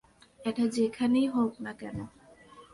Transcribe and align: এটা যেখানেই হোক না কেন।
এটা 0.39 0.63
যেখানেই 0.67 1.27
হোক 1.27 1.51
না 1.61 1.71
কেন। 1.73 1.97